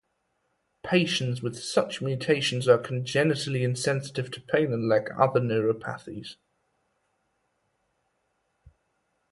Patients 0.81 1.43
with 1.43 1.59
such 1.59 2.01
mutations 2.01 2.67
are 2.67 2.79
congenitally 2.79 3.63
insensitive 3.63 4.31
to 4.31 4.41
pain 4.41 4.73
and 4.73 4.89
lack 4.89 5.09
other 5.15 5.39
neuropathies. 5.39 6.37